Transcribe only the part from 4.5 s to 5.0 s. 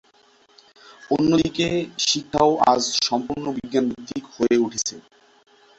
উঠেছে।